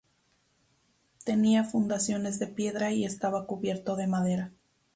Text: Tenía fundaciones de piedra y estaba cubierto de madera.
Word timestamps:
Tenía 1.25 1.63
fundaciones 1.63 2.39
de 2.39 2.47
piedra 2.47 2.91
y 2.91 3.05
estaba 3.05 3.45
cubierto 3.45 3.95
de 3.95 4.07
madera. 4.07 4.51